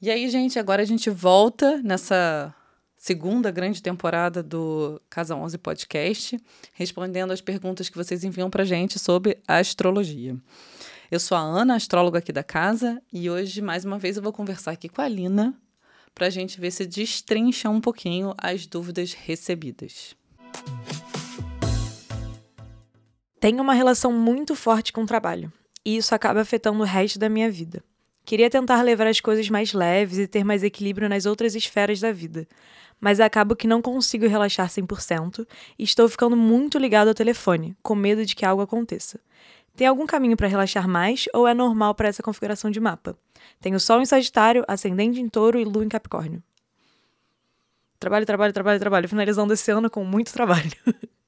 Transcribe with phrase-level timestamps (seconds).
[0.00, 2.54] E aí, gente, agora a gente volta nessa
[2.96, 6.40] segunda grande temporada do Casa 11 Podcast,
[6.72, 10.36] respondendo as perguntas que vocês enviam pra gente sobre astrologia.
[11.10, 14.32] Eu sou a Ana, astróloga aqui da casa, e hoje, mais uma vez, eu vou
[14.32, 15.52] conversar aqui com a Lina
[16.14, 20.14] para a gente ver se destrincha um pouquinho as dúvidas recebidas.
[23.40, 25.52] Tenho uma relação muito forte com o trabalho,
[25.84, 27.82] e isso acaba afetando o resto da minha vida.
[28.28, 32.12] Queria tentar levar as coisas mais leves e ter mais equilíbrio nas outras esferas da
[32.12, 32.46] vida,
[33.00, 37.94] mas acabo que não consigo relaxar 100% e estou ficando muito ligado ao telefone, com
[37.94, 39.18] medo de que algo aconteça.
[39.74, 43.16] Tem algum caminho para relaxar mais ou é normal para essa configuração de mapa?
[43.62, 46.42] Tenho Sol em Sagitário, Ascendente em Touro e Lua em Capricórnio.
[47.98, 49.08] Trabalho, trabalho, trabalho, trabalho.
[49.08, 50.70] Finalizando esse ano com muito trabalho.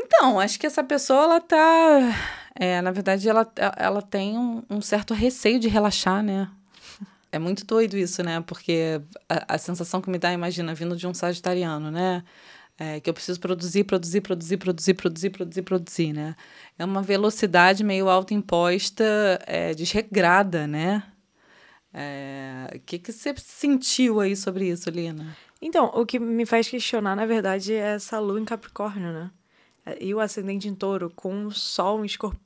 [0.00, 2.37] Então, acho que essa pessoa, ela tá.
[2.60, 6.50] É, na verdade, ela, ela tem um, um, certo receio de relaxar, né?
[7.30, 8.40] É muito doido isso, né?
[8.40, 12.24] Porque a, a sensação que me dá, imagina, vindo de um sagitariano, né?
[12.76, 16.34] É, que eu preciso produzir, produzir, produzir, produzir, produzir, produzir, produzir, né?
[16.76, 19.04] É uma velocidade meio autoimposta,
[19.46, 21.04] é, desregrada, né?
[21.94, 25.36] É, o que, que você sentiu aí sobre isso, Lina?
[25.62, 29.30] Então, o que me faz questionar, na verdade, é essa lua em Capricórnio, né?
[30.00, 32.36] E o ascendente em touro com o sol em escorp...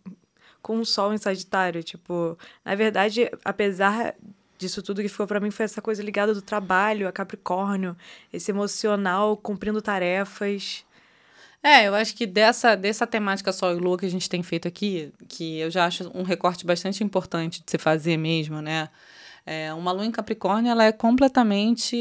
[0.61, 4.15] com o sol em sagitário, tipo, na verdade, apesar
[4.59, 7.97] disso tudo que ficou para mim foi essa coisa ligada do trabalho, a Capricórnio,
[8.33, 10.85] esse emocional cumprindo tarefas.
[11.63, 14.67] É, eu acho que dessa, dessa temática Sol e Lua que a gente tem feito
[14.67, 18.89] aqui, que eu já acho um recorte bastante importante de se fazer mesmo, né?
[19.45, 21.97] É, uma lua em Capricórnio ela é completamente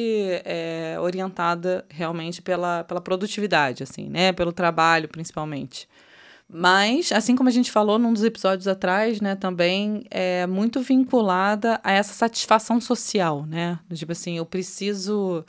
[0.45, 4.31] é, orientada realmente pela, pela produtividade, assim, né?
[4.31, 5.88] Pelo trabalho, principalmente.
[6.53, 11.80] Mas, assim como a gente falou num dos episódios atrás, né, também é muito vinculada
[11.81, 13.80] a essa satisfação social, né?
[13.94, 15.46] Tipo assim, eu preciso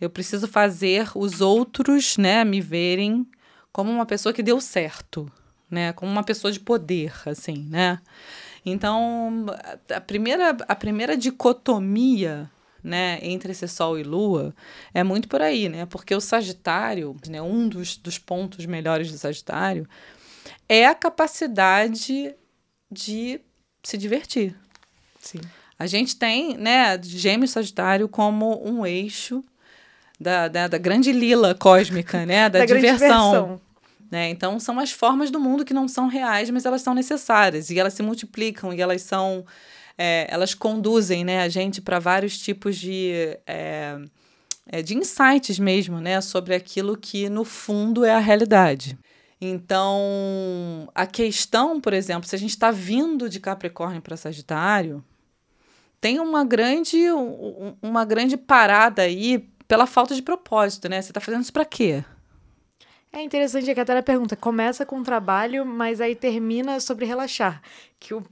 [0.00, 3.26] eu preciso fazer os outros, né, me verem
[3.72, 5.30] como uma pessoa que deu certo,
[5.70, 5.92] né?
[5.92, 7.98] Como uma pessoa de poder, assim, né?
[8.68, 9.46] Então,
[9.94, 12.50] a primeira, a primeira dicotomia
[12.82, 14.52] né, entre esse Sol e Lua
[14.92, 15.86] é muito por aí, né?
[15.86, 19.88] Porque o Sagitário, né, um dos, dos pontos melhores do Sagitário,
[20.68, 22.34] é a capacidade
[22.90, 23.40] de
[23.84, 24.56] se divertir.
[25.20, 25.40] Sim.
[25.78, 29.44] A gente tem, né, Gêmeos Sagitário como um eixo
[30.18, 33.60] da, da, da grande lila cósmica, né, da, da diversão.
[34.10, 34.30] Né?
[34.30, 37.78] Então, são as formas do mundo que não são reais, mas elas são necessárias e
[37.78, 39.44] elas se multiplicam e elas são.
[39.98, 43.96] É, elas conduzem né, a gente para vários tipos de, é,
[44.66, 48.98] é, de insights mesmo né, sobre aquilo que, no fundo, é a realidade.
[49.40, 55.02] Então, a questão, por exemplo, se a gente está vindo de Capricórnio para Sagitário,
[56.00, 56.98] tem uma grande,
[57.82, 61.00] uma grande parada aí pela falta de propósito, né?
[61.02, 62.04] Você está fazendo isso para quê?
[63.16, 67.62] É interessante que a Tara pergunta, começa com trabalho, mas aí termina sobre relaxar.
[67.98, 68.22] Que o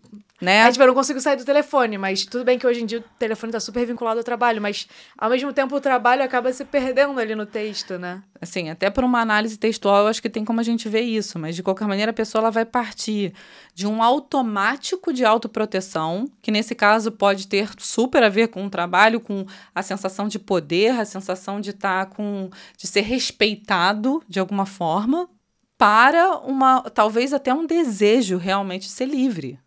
[0.44, 0.58] né?
[0.58, 2.98] É, tipo, eu não consigo sair do telefone, mas tudo bem que hoje em dia
[2.98, 4.86] o telefone está super vinculado ao trabalho, mas
[5.16, 8.22] ao mesmo tempo o trabalho acaba se perdendo ali no texto, né?
[8.40, 11.38] Assim, até por uma análise textual, eu acho que tem como a gente ver isso,
[11.38, 13.32] mas de qualquer maneira a pessoa ela vai partir
[13.74, 18.70] de um automático de autoproteção, que nesse caso pode ter super a ver com o
[18.70, 24.22] trabalho, com a sensação de poder, a sensação de estar tá com de ser respeitado
[24.28, 25.28] de alguma forma,
[25.76, 29.58] para uma talvez até um desejo realmente de ser livre.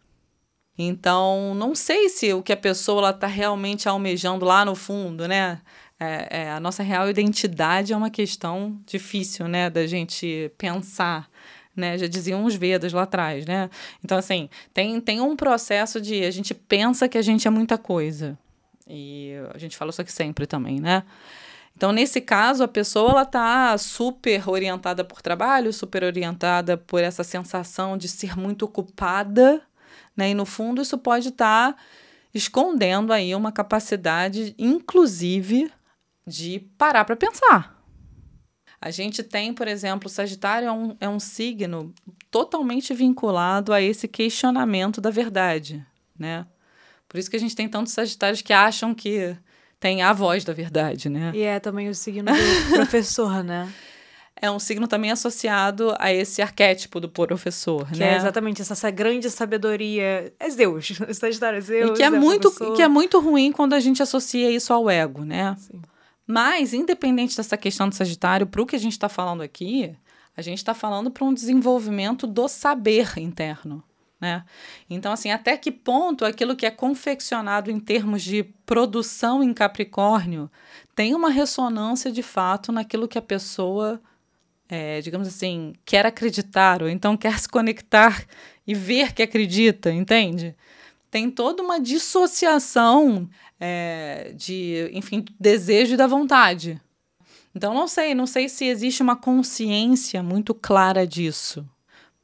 [0.77, 5.59] Então, não sei se o que a pessoa está realmente almejando lá no fundo, né?
[5.99, 11.27] É, é, a nossa real identidade é uma questão difícil, né, da gente pensar.
[11.75, 13.69] Né, já diziam os Vedas lá atrás, né?
[14.03, 17.77] Então, assim, tem, tem um processo de a gente pensa que a gente é muita
[17.77, 18.35] coisa.
[18.87, 21.03] E a gente fala isso aqui sempre também, né?
[21.77, 27.23] Então, nesse caso, a pessoa ela tá super orientada por trabalho, super orientada por essa
[27.23, 29.61] sensação de ser muito ocupada,
[30.15, 30.31] né?
[30.31, 31.79] E no fundo isso pode estar tá
[32.33, 35.71] escondendo aí uma capacidade, inclusive,
[36.25, 37.79] de parar para pensar.
[38.81, 41.93] A gente tem, por exemplo, o Sagitário é um, é um signo
[42.31, 45.85] totalmente vinculado a esse questionamento da verdade,
[46.17, 46.47] né?
[47.07, 49.37] Por isso que a gente tem tantos Sagitários que acham que
[49.79, 51.31] tem a voz da verdade, né?
[51.33, 53.71] E é também o signo do professor, né?
[54.41, 58.13] é um signo também associado a esse arquétipo do professor, que né?
[58.13, 60.33] É exatamente essa, essa grande sabedoria.
[60.39, 61.91] É Zeus, Sagitário é Zeus.
[61.91, 64.89] E que é, é muito, que é muito ruim quando a gente associa isso ao
[64.89, 65.55] ego, né?
[65.57, 65.81] Sim.
[66.25, 69.95] Mas, independente dessa questão do Sagitário, para o que a gente está falando aqui,
[70.35, 73.83] a gente está falando para um desenvolvimento do saber interno.
[74.19, 74.43] Né?
[74.89, 80.49] Então, assim, até que ponto aquilo que é confeccionado em termos de produção em Capricórnio
[80.95, 84.01] tem uma ressonância de fato naquilo que a pessoa,
[84.67, 88.25] é, digamos assim, quer acreditar, ou então quer se conectar
[88.65, 90.55] e ver que acredita, entende?
[91.11, 93.29] Tem toda uma dissociação
[93.59, 96.81] é, de, enfim, desejo e da vontade.
[97.55, 101.67] Então, não sei, não sei se existe uma consciência muito clara disso.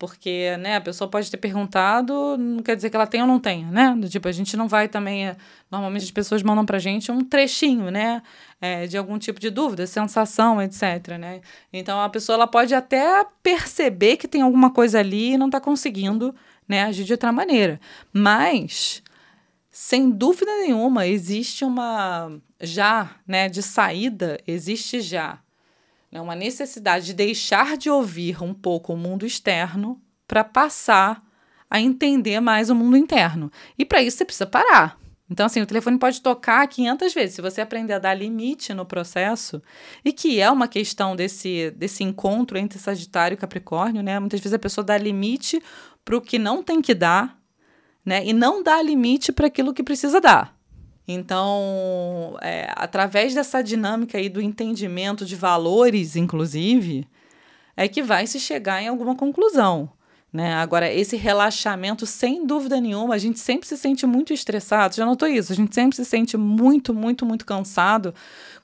[0.04, 3.40] Porque, né, a pessoa pode ter perguntado, não quer dizer que ela tem ou não
[3.40, 3.98] tem, né?
[4.10, 5.28] Tipo, a gente não vai também.
[5.28, 5.38] Eh,
[5.72, 8.22] normalmente as pessoas mandam pra gente um trechinho, né?
[8.60, 11.18] É, de algum tipo de dúvida, sensação, etc.
[11.18, 11.40] Né?
[11.72, 15.62] Então a pessoa ela pode até perceber que tem alguma coisa ali e não está
[15.62, 16.36] conseguindo
[16.68, 17.80] né, agir de outra maneira.
[18.12, 19.02] Mas,
[19.70, 22.30] sem dúvida nenhuma, existe uma.
[22.60, 25.40] Já, né, de saída, existe já
[26.14, 31.24] né, uma necessidade de deixar de ouvir um pouco o mundo externo para passar
[31.68, 33.52] a entender mais o mundo interno.
[33.78, 35.00] E para isso você precisa parar.
[35.28, 37.36] Então, assim, o telefone pode tocar 500 vezes.
[37.36, 39.60] Se você aprender a dar limite no processo,
[40.06, 44.20] e que é uma questão desse, desse encontro entre Sagitário e Capricórnio, né?
[44.20, 45.60] Muitas vezes a pessoa dá limite
[46.06, 47.40] para o que não tem que dar,
[48.06, 48.24] né?
[48.24, 50.53] E não dá limite para aquilo que precisa dar.
[51.08, 57.08] Então, é, através dessa dinâmica aí do entendimento de valores, inclusive,
[57.76, 59.92] é que vai se chegar em alguma conclusão.
[60.32, 60.54] Né?
[60.56, 64.96] Agora, esse relaxamento, sem dúvida nenhuma, a gente sempre se sente muito estressado.
[64.96, 65.54] Já notou isso?
[65.54, 68.16] A gente sempre se sente muito, muito, muito cansado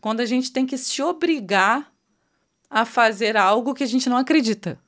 [0.01, 1.91] quando a gente tem que se obrigar
[2.69, 4.79] a fazer algo que a gente não acredita.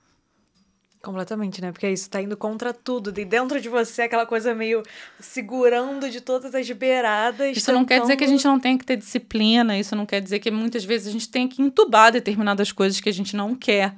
[1.01, 1.71] Completamente, né?
[1.71, 3.11] Porque isso tá indo contra tudo.
[3.11, 4.83] De dentro de você, aquela coisa meio
[5.19, 7.57] segurando de todas as beiradas.
[7.57, 7.79] Isso tentando...
[7.79, 9.79] não quer dizer que a gente não tenha que ter disciplina.
[9.79, 13.09] Isso não quer dizer que muitas vezes a gente tem que entubar determinadas coisas que
[13.09, 13.95] a gente não quer.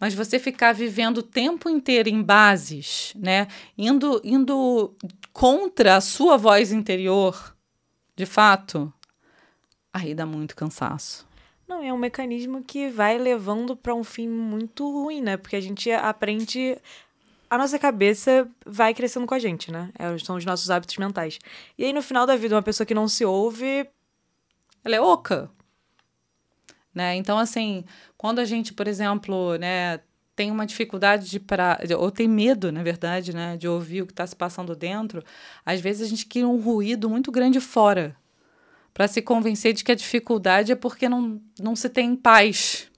[0.00, 3.48] Mas você ficar vivendo o tempo inteiro em bases, né?
[3.76, 4.94] Indo, indo
[5.32, 7.54] contra a sua voz interior,
[8.16, 8.90] de fato,
[9.92, 11.25] aí dá muito cansaço.
[11.68, 15.36] Não, é um mecanismo que vai levando para um fim muito ruim, né?
[15.36, 16.78] Porque a gente aprende.
[17.50, 19.90] A nossa cabeça vai crescendo com a gente, né?
[19.98, 21.38] É, são os nossos hábitos mentais.
[21.76, 23.88] E aí, no final da vida, uma pessoa que não se ouve.
[24.84, 25.50] Ela é oca.
[26.94, 27.16] Né?
[27.16, 27.84] Então, assim,
[28.16, 30.00] quando a gente, por exemplo, né,
[30.34, 31.42] tem uma dificuldade de
[31.94, 35.22] ou tem medo, na verdade, né, de ouvir o que está se passando dentro,
[35.64, 38.16] às vezes a gente cria um ruído muito grande fora
[38.96, 42.90] para se convencer de que a dificuldade é porque não, não se tem paz.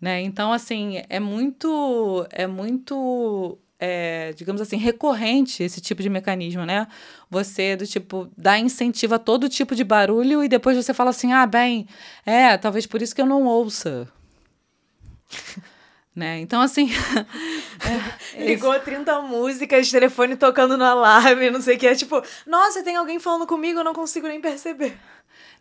[0.00, 0.22] Né?
[0.22, 6.88] Então, assim, é muito, é muito é, digamos assim, recorrente esse tipo de mecanismo, né?
[7.28, 11.30] Você, do tipo, dá incentivo a todo tipo de barulho e depois você fala assim,
[11.30, 11.86] ah, bem,
[12.24, 14.08] é, talvez por isso que eu não ouça.
[16.16, 16.38] Né?
[16.38, 16.90] Então, assim.
[18.34, 21.86] é, Ligou 30 músicas, telefone tocando no alarme, não sei o que.
[21.86, 24.96] É tipo, nossa, tem alguém falando comigo, eu não consigo nem perceber.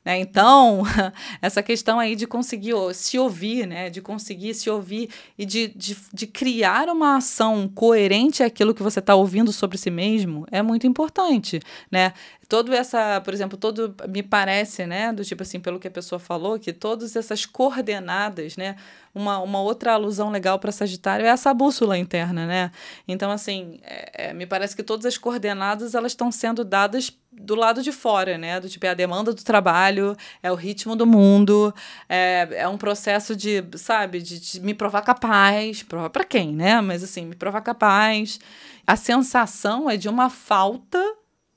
[0.03, 0.19] Né?
[0.19, 0.83] Então,
[1.41, 3.89] essa questão aí de conseguir se ouvir, né?
[3.89, 8.99] de conseguir se ouvir e de, de, de criar uma ação coerente àquilo que você
[8.99, 11.59] está ouvindo sobre si mesmo é muito importante.
[11.91, 12.13] Né?
[12.53, 16.19] todo essa, por exemplo, todo me parece, né, do tipo assim, pelo que a pessoa
[16.19, 18.75] falou, que todas essas coordenadas, né,
[19.13, 22.71] uma, uma outra alusão legal para Sagitário é essa bússola interna, né?
[23.07, 27.55] Então, assim, é, é, me parece que todas as coordenadas elas estão sendo dadas do
[27.55, 28.59] lado de fora, né?
[28.59, 31.73] Do tipo, é a demanda do trabalho, é o ritmo do mundo,
[32.07, 36.81] é, é um processo de, sabe, de, de me provar capaz, provar para quem, né?
[36.81, 38.39] Mas assim, me provar capaz.
[38.85, 40.99] A sensação é de uma falta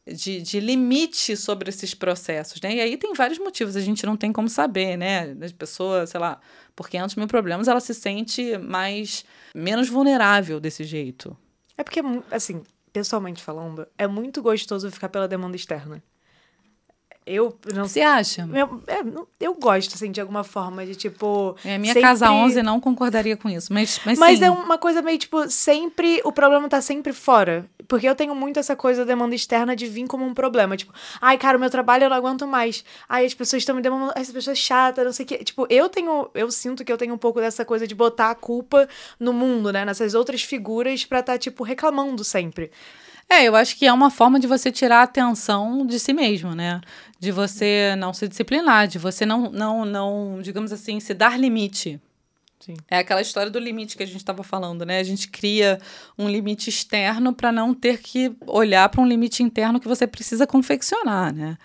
[0.06, 2.76] de, de limite sobre esses processos, né?
[2.76, 5.33] E aí tem vários motivos, a gente não tem como saber, né?
[5.33, 6.40] A pessoa, sei lá,
[6.75, 11.37] porque antes mil problemas ela se sente mais menos vulnerável desse jeito.
[11.76, 12.62] É porque, assim,
[12.97, 16.03] pessoalmente falando, é muito gostoso ficar pela demanda externa.
[17.26, 18.49] Eu não Você acha?
[18.54, 19.00] Eu, é,
[19.40, 21.56] eu gosto, assim, de alguma forma, de tipo.
[21.64, 22.09] É, minha sempre...
[22.09, 24.00] casa 11 não concordaria com isso, mas.
[24.06, 24.45] Mas, mas sim.
[24.45, 26.21] é uma coisa meio, tipo, sempre.
[26.25, 27.68] O problema tá sempre fora.
[27.88, 30.76] Porque eu tenho muito essa coisa da demanda externa de vir como um problema.
[30.76, 32.85] Tipo, ai, cara, o meu trabalho eu não aguento mais.
[33.09, 34.12] Ai, as pessoas estão me demandando.
[34.14, 35.38] Essa pessoa é chata, não sei o quê.
[35.38, 36.30] Tipo, eu tenho.
[36.33, 39.73] Eu sinto que eu tenho um pouco dessa coisa de botar a culpa no mundo,
[39.73, 39.85] né?
[39.85, 42.71] Nessas outras figuras pra estar, tá, tipo, reclamando sempre.
[43.28, 46.54] É, eu acho que é uma forma de você tirar a atenção de si mesmo,
[46.54, 46.80] né?
[47.18, 52.00] De você não se disciplinar, de você não, não, não digamos assim, se dar limite.
[52.61, 52.75] Sim.
[52.88, 54.99] É aquela história do limite que a gente estava falando, né?
[54.99, 55.80] A gente cria
[56.16, 60.47] um limite externo para não ter que olhar para um limite interno que você precisa
[60.47, 61.59] confeccionar, né?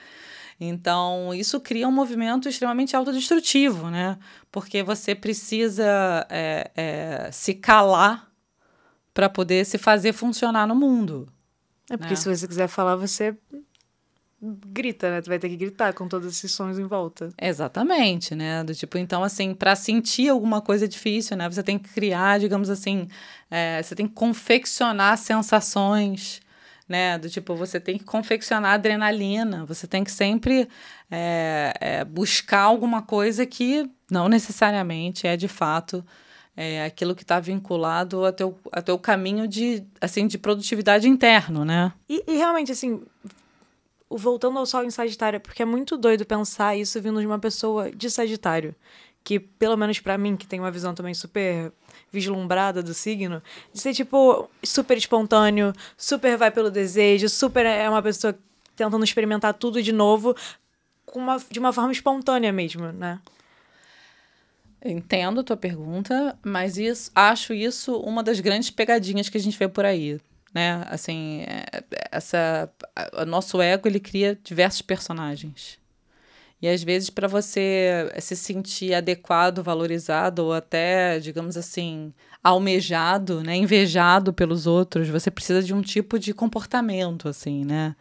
[0.59, 4.17] Então, isso cria um movimento extremamente autodestrutivo, né?
[4.51, 8.29] Porque você precisa é, é, se calar
[9.11, 11.27] para poder se fazer funcionar no mundo.
[11.89, 12.15] É porque né?
[12.15, 13.35] se você quiser falar, você
[14.41, 15.21] grita, né?
[15.21, 17.29] Tu vai ter que gritar com todos esses sons em volta.
[17.39, 18.63] Exatamente, né?
[18.63, 21.47] Do tipo, então, assim, para sentir alguma coisa difícil, né?
[21.47, 23.07] Você tem que criar, digamos assim,
[23.49, 26.41] é, você tem que confeccionar sensações,
[26.89, 27.19] né?
[27.19, 30.67] Do tipo, você tem que confeccionar adrenalina, você tem que sempre
[31.09, 36.03] é, é, buscar alguma coisa que não necessariamente é de fato
[36.61, 41.65] é, aquilo que está vinculado ao teu, ao teu caminho de, assim, de produtividade interno,
[41.65, 41.91] né?
[42.07, 43.01] E, e realmente, assim,
[44.07, 47.89] voltando ao Sol em Sagitário, porque é muito doido pensar isso vindo de uma pessoa
[47.89, 48.75] de Sagitário.
[49.23, 51.71] Que, pelo menos para mim, que tem uma visão também super
[52.11, 53.41] vislumbrada do signo,
[53.73, 58.37] de ser, tipo, super espontâneo, super vai pelo desejo, super é uma pessoa
[58.75, 60.35] tentando experimentar tudo de novo,
[61.13, 63.19] uma, de uma forma espontânea mesmo, né?
[64.83, 69.57] Entendo a tua pergunta, mas isso, acho isso uma das grandes pegadinhas que a gente
[69.57, 70.19] vê por aí
[70.53, 70.85] né?
[70.89, 72.69] Assim, é, essa,
[73.13, 75.79] o nosso ego ele cria diversos personagens.
[76.61, 82.13] E às vezes para você se sentir adequado, valorizado ou até, digamos assim,
[82.43, 87.95] almejado, né, invejado pelos outros, você precisa de um tipo de comportamento, assim, né?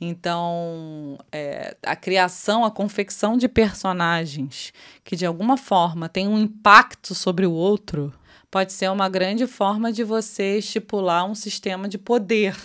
[0.00, 4.72] Então, é, a criação, a confecção de personagens
[5.04, 8.12] que de alguma forma tem um impacto sobre o outro,
[8.50, 12.56] pode ser uma grande forma de você estipular um sistema de poder,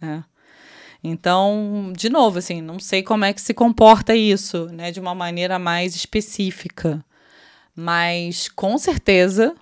[0.00, 0.24] né?
[1.06, 5.14] Então, de novo, assim, não sei como é que se comporta isso, né, de uma
[5.14, 7.04] maneira mais específica,
[7.76, 9.54] mas com certeza,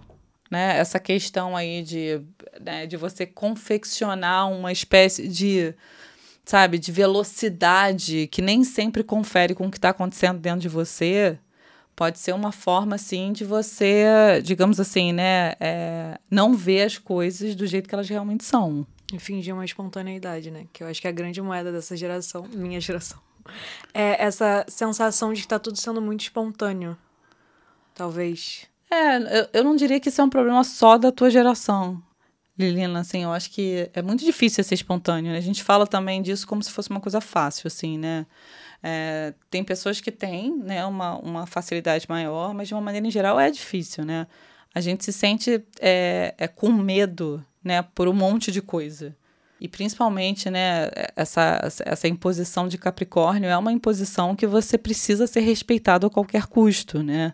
[0.49, 2.21] né, essa questão aí de,
[2.61, 5.75] né, de você confeccionar uma espécie de,
[6.45, 11.37] sabe, de velocidade que nem sempre confere com o que está acontecendo dentro de você,
[11.97, 17.57] pode ser uma forma, assim, de você, digamos assim, né, é, não ver as coisas
[17.57, 18.87] do jeito que elas realmente são.
[19.19, 20.67] Fingir uma espontaneidade, né?
[20.73, 23.19] Que eu acho que é a grande moeda dessa geração, minha geração.
[23.93, 26.97] É essa sensação de que tá tudo sendo muito espontâneo.
[27.93, 28.69] Talvez.
[28.89, 32.01] É, eu, eu não diria que isso é um problema só da tua geração.
[32.59, 35.33] Lilina, assim, eu acho que é muito difícil ser espontâneo.
[35.33, 35.39] Né?
[35.39, 38.27] A gente fala também disso como se fosse uma coisa fácil, assim, né?
[38.83, 43.11] É, tem pessoas que têm né, uma, uma facilidade maior, mas de uma maneira em
[43.11, 44.27] geral é difícil, né?
[44.75, 49.15] A gente se sente é, é com medo, né, por um monte de coisa.
[49.61, 55.41] E principalmente, né, essa, essa imposição de Capricórnio é uma imposição que você precisa ser
[55.41, 57.33] respeitado a qualquer custo, né?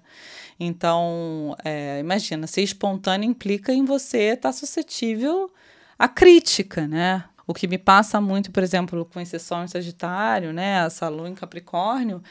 [0.61, 5.51] Então, é, imagina, ser espontâneo implica em você estar suscetível
[5.99, 7.25] à crítica, né?
[7.47, 11.31] O que me passa muito, por exemplo, com esse Sol em Sagitário, né, essa Lua
[11.31, 12.23] em Capricórnio,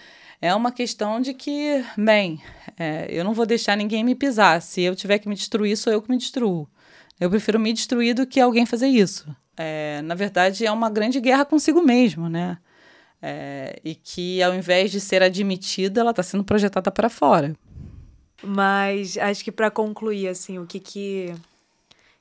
[0.41, 2.41] é uma questão de que, bem,
[2.77, 4.61] é, eu não vou deixar ninguém me pisar.
[4.61, 6.67] Se eu tiver que me destruir, sou eu que me destruo.
[7.19, 9.27] Eu prefiro me destruir do que alguém fazer isso.
[9.55, 12.59] É, na verdade, é uma grande guerra consigo mesmo, né?
[13.19, 17.55] É, e que, ao invés de ser admitida, ela está sendo projetada para fora.
[18.43, 21.33] Mas acho que para concluir, assim, o que que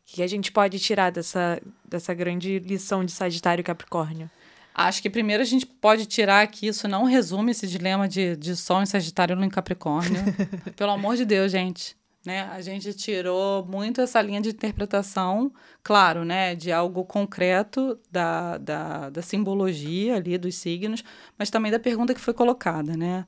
[0.07, 4.31] que a gente pode tirar dessa, dessa grande lição de Sagitário e Capricórnio?
[4.79, 8.55] Acho que primeiro a gente pode tirar que isso não resume esse dilema de, de
[8.55, 10.23] Sol em Sagitário e em Capricórnio.
[10.77, 11.97] Pelo amor de Deus, gente.
[12.27, 12.43] Né?
[12.53, 15.51] A gente tirou muito essa linha de interpretação,
[15.83, 16.55] claro, né?
[16.55, 21.03] De algo concreto da, da, da simbologia ali dos signos,
[21.39, 23.25] mas também da pergunta que foi colocada, né?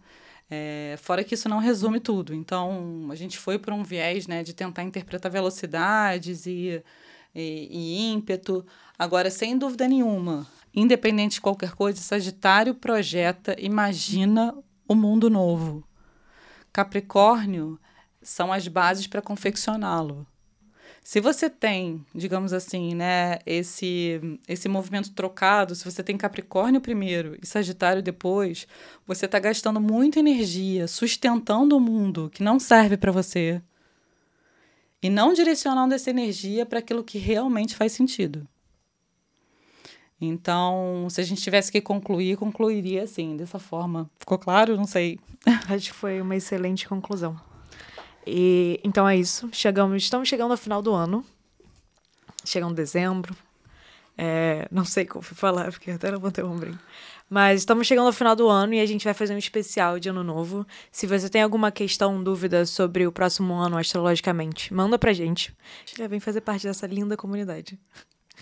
[0.50, 2.34] É, fora que isso não resume tudo.
[2.34, 6.82] Então, a gente foi por um viés né, de tentar interpretar velocidades e,
[7.34, 8.66] e, e ímpeto.
[8.98, 10.46] Agora, sem dúvida nenhuma,
[10.78, 14.54] independente de qualquer coisa, Sagitário projeta, imagina
[14.86, 15.84] o mundo novo.
[16.72, 17.78] Capricórnio
[18.22, 20.26] são as bases para confeccioná-lo.
[21.02, 27.36] Se você tem, digamos assim, né, esse, esse movimento trocado, se você tem Capricórnio primeiro
[27.42, 28.66] e Sagitário depois,
[29.06, 33.62] você está gastando muita energia sustentando o mundo que não serve para você
[35.02, 38.46] e não direcionando essa energia para aquilo que realmente faz sentido.
[40.20, 44.10] Então, se a gente tivesse que concluir, concluiria assim, dessa forma.
[44.18, 44.76] Ficou claro?
[44.76, 45.18] Não sei.
[45.68, 47.38] Acho que foi uma excelente conclusão.
[48.26, 49.48] E então é isso.
[49.52, 51.24] Chegamos, estamos chegando ao final do ano.
[52.44, 53.34] Chegando dezembro.
[54.16, 56.78] É, não sei como falar, porque até levantei o ombrinho.
[57.30, 60.08] Mas estamos chegando ao final do ano e a gente vai fazer um especial de
[60.08, 60.66] ano novo.
[60.90, 65.54] Se você tem alguma questão, dúvida sobre o próximo ano astrologicamente, manda pra gente.
[65.96, 67.78] Já vem fazer parte dessa linda comunidade.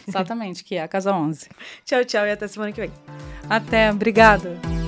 [0.07, 1.49] Exatamente, que é a Casa 11.
[1.85, 2.93] tchau, tchau e até semana que vem.
[3.49, 4.86] Até, obrigada.